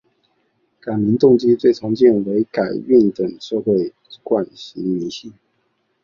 [0.79, 3.93] 改名动机最常见为改运等社会
[4.23, 5.31] 惯习迷信。